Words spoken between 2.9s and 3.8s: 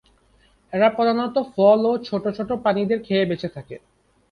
খেয়ে বেঁচে থাকে।